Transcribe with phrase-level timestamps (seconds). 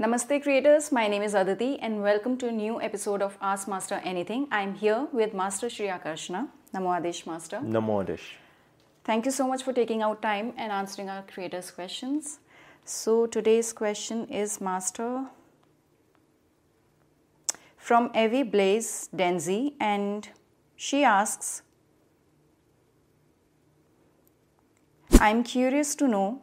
[0.00, 4.00] Namaste creators, my name is Aditi and welcome to a new episode of Ask Master
[4.02, 4.48] Anything.
[4.50, 6.48] I'm here with Master Shri Akarshana.
[6.74, 7.58] Namo Adesh Master.
[7.58, 8.22] Namo Adesh.
[9.04, 12.38] Thank you so much for taking out time and answering our creators' questions.
[12.82, 15.26] So today's question is Master
[17.76, 20.30] from Evie Blaze Denzi and
[20.76, 21.60] she asks
[25.20, 26.40] I'm curious to know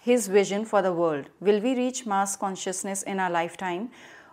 [0.00, 1.26] his vision for the world.
[1.40, 3.90] Will we reach mass consciousness in our lifetime?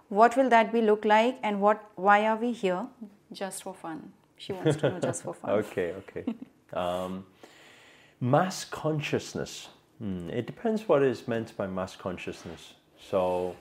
[0.10, 2.88] What will that be look like and what why are we here?
[3.32, 4.14] Just for fun.
[4.38, 5.50] She wants to know just for fun.
[5.62, 6.36] okay, okay.
[6.74, 7.26] Um,
[8.22, 9.68] mass consciousness.
[10.00, 12.74] Hmm, it depends what is meant by mass consciousness.
[13.10, 13.56] So,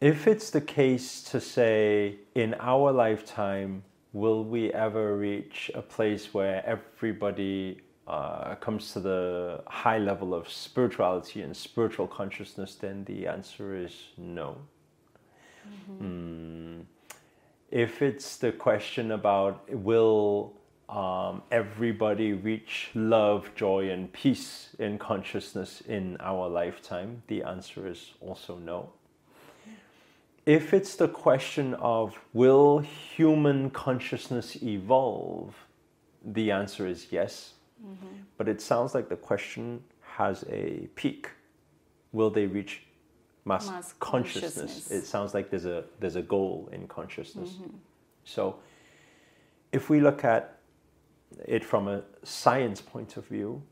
[0.00, 6.32] if it's the case to say in our lifetime, will we ever reach a place
[6.32, 13.26] where everybody uh, comes to the high level of spirituality and spiritual consciousness, then the
[13.26, 14.56] answer is no.
[15.68, 16.04] Mm-hmm.
[16.04, 16.84] Mm.
[17.70, 20.52] If it's the question about will
[20.88, 28.12] um, everybody reach love, joy, and peace in consciousness in our lifetime, the answer is
[28.20, 28.90] also no.
[30.44, 35.54] If it's the question of will human consciousness evolve,
[36.24, 37.54] the answer is yes.
[37.84, 38.06] Mm-hmm.
[38.36, 41.28] But it sounds like the question has a peak.
[42.12, 42.82] Will they reach
[43.44, 44.54] mass, mass consciousness?
[44.54, 44.90] consciousness?
[44.90, 47.50] It sounds like there's a there's a goal in consciousness.
[47.50, 47.76] Mm-hmm.
[48.24, 48.56] So
[49.72, 50.58] if we look at
[51.46, 53.62] it from a science point of view,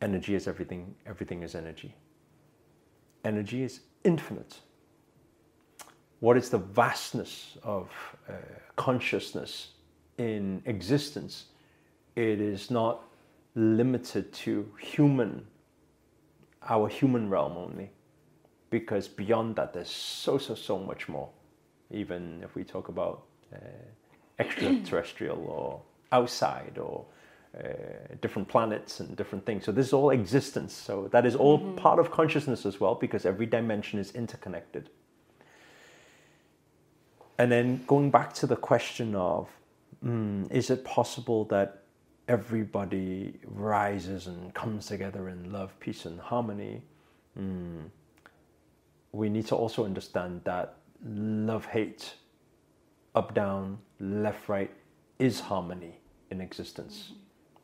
[0.00, 1.94] energy is everything, everything is energy.
[3.24, 4.60] Energy is infinite.
[6.20, 7.90] What is the vastness of
[8.28, 8.32] uh,
[8.76, 9.72] consciousness
[10.18, 11.46] in existence?
[12.16, 13.02] It is not
[13.54, 15.46] limited to human,
[16.68, 17.90] our human realm only,
[18.70, 21.28] because beyond that, there's so, so, so much more.
[21.90, 23.58] Even if we talk about uh,
[24.38, 25.80] extraterrestrial or
[26.10, 27.04] outside or
[27.56, 27.68] uh,
[28.20, 29.64] different planets and different things.
[29.64, 30.72] So this is all existence.
[30.72, 31.76] So that is all mm-hmm.
[31.76, 34.90] part of consciousness as well, because every dimension is interconnected.
[37.38, 39.48] And then going back to the question of,
[40.04, 41.83] mm, is it possible that
[42.28, 46.82] everybody rises and comes together in love, peace, and harmony,
[47.38, 47.82] mm,
[49.12, 52.14] we need to also understand that love, hate,
[53.14, 54.70] up, down, left, right
[55.18, 55.98] is harmony
[56.30, 57.12] in existence.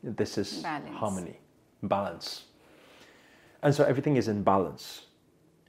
[0.05, 0.15] Mm-hmm.
[0.15, 0.95] This is balance.
[0.95, 1.39] harmony,
[1.83, 2.45] balance.
[3.63, 5.05] And so everything is in balance.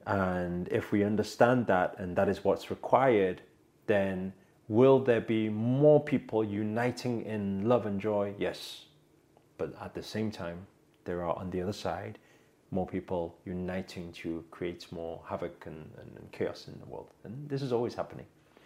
[0.06, 3.42] And if we understand that and that is what's required,
[3.86, 4.32] then
[4.69, 8.34] Will there be more people uniting in love and joy?
[8.39, 8.87] Yes.
[9.59, 10.67] But at the same time,
[11.05, 12.19] there are on the other side
[12.71, 17.11] more people uniting to create more havoc and, and, and chaos in the world.
[17.25, 18.25] And this is always happening.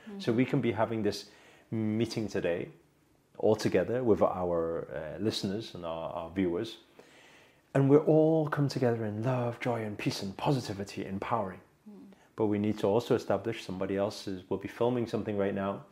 [0.09, 0.21] Mm-hmm.
[0.21, 1.27] So we can be having this
[1.71, 2.69] meeting today
[3.39, 6.79] all together with our uh, listeners and our, our viewers.
[7.75, 11.61] And we're all come together in love, joy, and peace and positivity, empowering.
[12.37, 15.85] But we need to also establish somebody else is, will be filming something right now,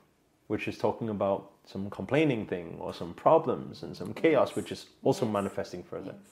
[0.47, 4.57] which is talking about some complaining thing or some problems and some chaos, yes.
[4.57, 5.33] which is also yes.
[5.33, 6.15] manifesting further.
[6.15, 6.31] Yes.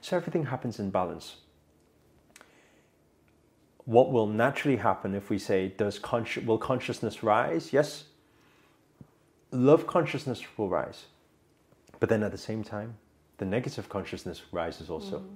[0.00, 1.36] So everything happens in balance.
[3.84, 7.72] What will naturally happen if we say, does consci- will consciousness rise?
[7.72, 8.04] Yes.
[9.52, 11.04] Love consciousness will rise.
[12.00, 12.96] But then at the same time,
[13.38, 15.20] the negative consciousness rises also.
[15.20, 15.28] Mm.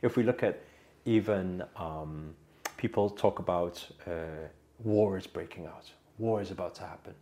[0.00, 0.62] If we look at
[1.04, 2.34] even um,
[2.78, 4.46] people talk about uh,
[4.82, 7.14] war is breaking out, war is about to happen.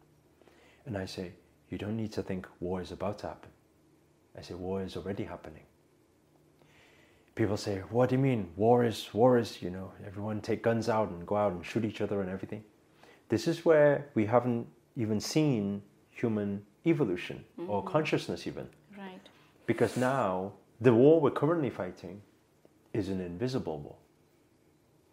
[0.84, 1.32] And I say,
[1.70, 3.50] you don't need to think war is about to happen.
[4.38, 5.64] I say, war is already happening.
[7.34, 8.50] People say, what do you mean?
[8.56, 11.84] War is, war is, you know, everyone take guns out and go out and shoot
[11.84, 12.62] each other and everything.
[13.28, 14.66] This is where we haven't
[14.96, 17.70] even seen human evolution mm-hmm.
[17.70, 18.68] or consciousness even.
[18.96, 19.20] Right.
[19.66, 22.22] Because now the war we're currently fighting
[22.92, 23.96] is an invisible war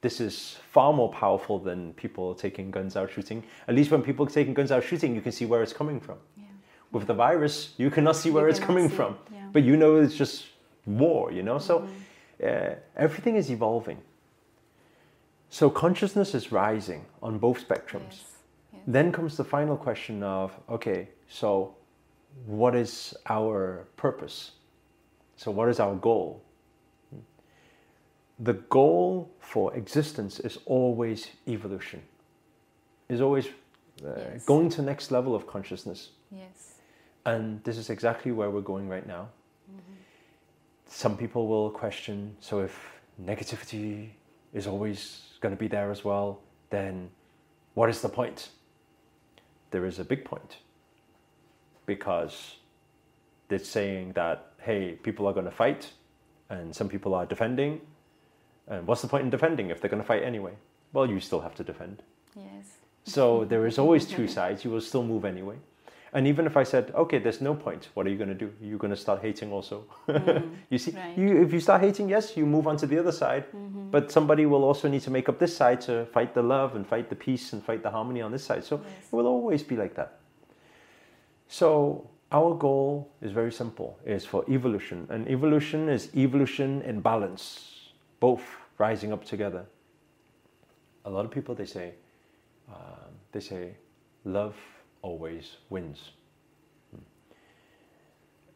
[0.03, 3.41] this is far more powerful than people taking guns out shooting.
[3.69, 6.17] At least when people taking guns out shooting, you can see where it's coming from.
[6.37, 6.43] Yeah.
[6.91, 9.47] With the virus, you cannot see where you it's coming from, yeah.
[9.53, 10.45] but you know it's just
[10.85, 11.31] war.
[11.31, 12.45] You know, so mm-hmm.
[12.45, 13.97] uh, everything is evolving.
[15.49, 18.11] So consciousness is rising on both spectrums.
[18.11, 18.25] Yes.
[18.73, 18.81] Yes.
[18.87, 21.75] Then comes the final question of okay, so
[22.45, 24.51] what is our purpose?
[25.37, 26.43] So what is our goal?
[28.43, 32.01] The goal for existence is always evolution,
[33.07, 33.47] is always
[34.05, 34.45] uh, yes.
[34.45, 36.09] going to next level of consciousness.
[36.29, 36.73] Yes.
[37.25, 39.29] And this is exactly where we're going right now.
[39.71, 39.93] Mm-hmm.
[40.87, 42.77] Some people will question so if
[43.23, 44.09] negativity
[44.53, 47.09] is always going to be there as well, then
[47.75, 48.49] what is the point?
[49.71, 50.57] There is a big point
[51.85, 52.55] because
[53.49, 55.91] it's saying that, hey, people are going to fight
[56.49, 57.79] and some people are defending.
[58.67, 60.53] And what's the point in defending if they're going to fight anyway?
[60.93, 62.03] Well, you still have to defend.
[62.35, 62.77] Yes.
[63.03, 64.63] So there is always two sides.
[64.63, 65.55] You will still move anyway.
[66.15, 68.53] And even if I said, okay, there's no point, what are you going to do?
[68.61, 69.85] You're going to start hating also.
[70.07, 70.53] Mm-hmm.
[70.69, 71.17] you see, right.
[71.17, 73.45] you, if you start hating, yes, you move on to the other side.
[73.47, 73.89] Mm-hmm.
[73.89, 76.85] But somebody will also need to make up this side to fight the love and
[76.85, 78.63] fight the peace and fight the harmony on this side.
[78.63, 79.07] So Yes.
[79.11, 80.19] it will always be like that.
[81.47, 87.72] So our goal is very simple: is for evolution, and evolution is evolution in balance,
[88.23, 88.45] both
[88.77, 89.65] rising up together.
[91.03, 91.91] A lot of people they say,
[92.69, 93.75] um, they say,
[94.23, 94.55] love
[95.01, 96.11] always wins.
[96.91, 97.03] Hmm.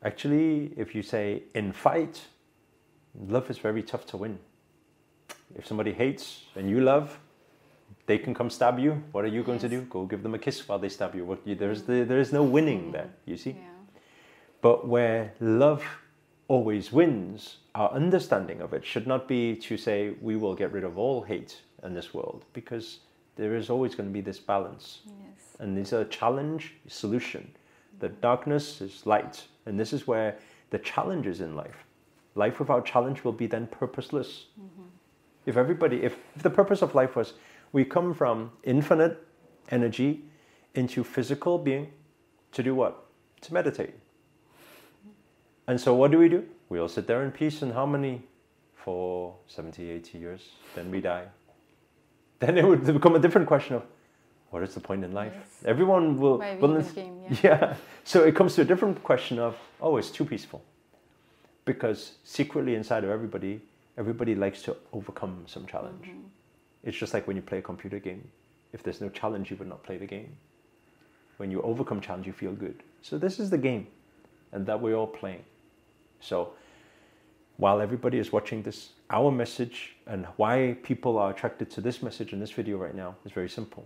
[0.03, 2.21] Actually, if you say in fight,
[3.27, 4.39] love is very tough to win.
[5.57, 7.19] If somebody hates and you love,
[8.05, 9.03] they can come stab you.
[9.11, 9.81] What are you going to do?
[9.81, 11.25] Go give them a kiss while they stab you.
[11.25, 13.09] What, you there's the, there is no winning there.
[13.25, 13.49] You see.
[13.49, 13.97] Yeah.
[14.61, 15.83] But where love
[16.47, 20.83] always wins, our understanding of it should not be to say we will get rid
[20.83, 22.99] of all hate in this world, because
[23.35, 25.01] there is always going to be this balance.
[25.05, 25.55] Yes.
[25.59, 27.51] And there's a challenge solution.
[27.99, 29.43] The darkness is light.
[29.65, 30.37] And this is where
[30.69, 31.85] the challenge is in life.
[32.35, 34.45] Life without challenge will be then purposeless.
[34.59, 34.83] Mm-hmm.
[35.45, 37.33] If everybody, if the purpose of life was
[37.73, 39.23] we come from infinite
[39.69, 40.23] energy
[40.75, 41.91] into physical being
[42.53, 43.05] to do what?
[43.41, 43.93] To meditate.
[45.67, 46.45] And so what do we do?
[46.69, 48.23] We all sit there in peace and harmony
[48.75, 50.49] for 70, 80 years.
[50.75, 51.25] Then we die.
[52.39, 53.83] Then it would become a different question of
[54.49, 55.33] what is the point in life?
[55.35, 55.47] Yes.
[55.65, 56.37] Everyone will.
[56.59, 57.37] Will came, yeah.
[57.43, 57.75] yeah.
[58.05, 60.63] So it comes to a different question of, oh, it's too peaceful.
[61.65, 63.59] Because secretly inside of everybody,
[63.97, 66.05] everybody likes to overcome some challenge.
[66.05, 66.27] Mm-hmm.
[66.83, 68.25] It's just like when you play a computer game.
[68.71, 70.37] If there's no challenge, you would not play the game.
[71.37, 72.83] When you overcome challenge, you feel good.
[73.01, 73.87] So this is the game,
[74.53, 75.43] and that we're all playing.
[76.19, 76.53] So
[77.57, 82.33] while everybody is watching this, our message and why people are attracted to this message
[82.33, 83.85] in this video right now is very simple.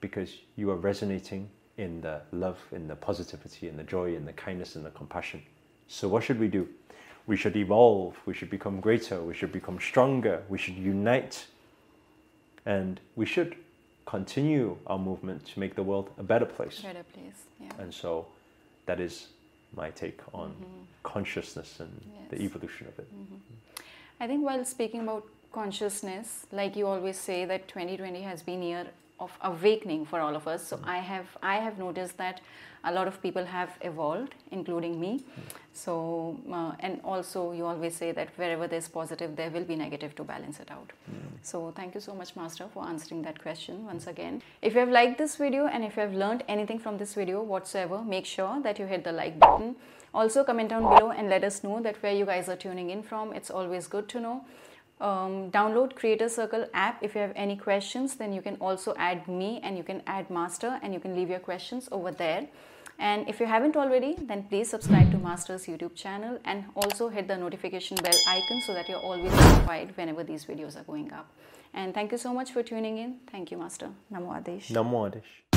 [0.00, 4.32] Because you are resonating in the love, in the positivity, in the joy, in the
[4.32, 5.42] kindness, in the compassion.
[5.88, 6.68] So what should we do?
[7.26, 11.46] We should evolve, we should become greater, we should become stronger, we should unite,
[12.64, 13.56] and we should
[14.06, 16.80] continue our movement to make the world a better place.
[16.80, 17.44] Better place.
[17.60, 17.68] Yeah.
[17.78, 18.26] And so
[18.86, 19.28] that is
[19.74, 20.82] my take on mm-hmm.
[21.02, 21.90] consciousness and
[22.30, 23.08] the evolution of it.
[23.14, 23.82] Mm-hmm.
[24.20, 28.86] I think while speaking about consciousness, like you always say that 2020 has been year
[29.20, 30.66] of awakening for all of us.
[30.66, 30.88] So hmm.
[30.88, 32.40] I have I have noticed that
[32.82, 35.18] a lot of people have evolved, including me.
[35.18, 35.42] Hmm.
[35.72, 40.14] So uh, and also you always say that wherever there's positive, there will be negative
[40.16, 40.92] to balance it out.
[41.06, 41.36] Hmm.
[41.42, 44.42] So thank you so much, Master, for answering that question once again.
[44.62, 47.42] If you have liked this video and if you have learned anything from this video
[47.42, 49.76] whatsoever, make sure that you hit the like button.
[50.12, 53.02] Also comment down below and let us know that where you guys are tuning in
[53.02, 53.32] from.
[53.32, 54.44] It's always good to know.
[55.00, 57.02] Um, download Creator Circle app.
[57.02, 60.28] If you have any questions, then you can also add me and you can add
[60.28, 62.46] Master and you can leave your questions over there.
[62.98, 67.28] And if you haven't already, then please subscribe to Master's YouTube channel and also hit
[67.28, 71.26] the notification bell icon so that you're always notified whenever these videos are going up.
[71.72, 73.20] And thank you so much for tuning in.
[73.32, 73.88] Thank you, Master.
[74.12, 74.70] Namo Adesh.
[74.70, 75.49] Namo Adesh.